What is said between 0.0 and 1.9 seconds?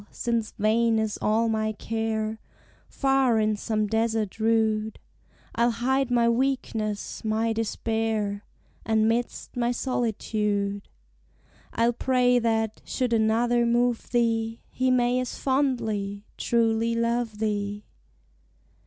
since vain is all my